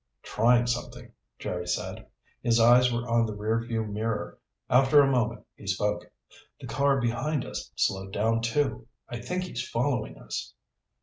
[0.23, 2.07] "Trying something," Jerry said.
[2.41, 4.39] His eyes were on the rearview mirror.
[4.67, 6.11] After a moment he spoke.
[6.59, 8.87] "The car behind us slowed down, too.
[9.09, 10.55] I think he's following us."